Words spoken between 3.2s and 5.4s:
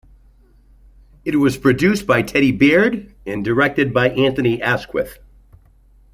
and directed by Anthony Asquith.